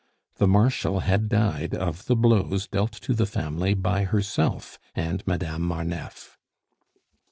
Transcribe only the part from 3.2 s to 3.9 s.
family